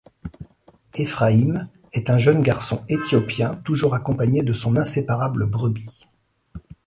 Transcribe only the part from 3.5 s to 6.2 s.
toujours accompagné de son inséparable brebis.